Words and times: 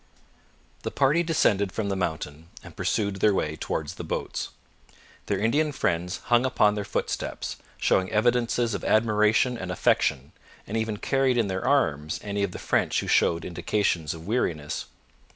The 0.81 0.89
party 0.89 1.21
descended 1.21 1.71
from 1.71 1.89
the 1.89 1.95
mountain 1.95 2.47
and 2.63 2.75
pursued 2.75 3.17
their 3.17 3.35
way 3.35 3.55
towards 3.55 3.93
the 3.93 4.03
boats. 4.03 4.49
Their 5.27 5.37
Indian 5.37 5.71
friends 5.71 6.21
hung 6.23 6.43
upon 6.43 6.73
their 6.73 6.83
footsteps, 6.83 7.57
showing 7.77 8.09
evidences 8.11 8.73
of 8.73 8.83
admiration 8.83 9.59
and 9.59 9.71
affection, 9.71 10.31
and 10.65 10.75
even 10.75 10.97
carried 10.97 11.37
in 11.37 11.49
their 11.49 11.63
arms 11.63 12.19
any 12.23 12.41
of 12.41 12.49
the 12.49 12.57
French 12.57 12.99
who 13.01 13.07
showed 13.07 13.45
indications 13.45 14.15
of 14.15 14.25
weariness. 14.25 14.87